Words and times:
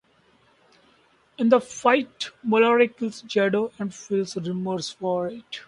In 1.37 1.49
the 1.49 1.59
fight 1.61 2.31
Mollari 2.43 2.87
kills 2.97 3.21
Jaddo 3.21 3.71
and 3.77 3.93
feels 3.93 4.35
remorse 4.35 4.89
for 4.89 5.27
it. 5.27 5.59